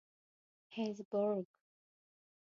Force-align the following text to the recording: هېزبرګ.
هېزبرګ. 0.75 1.49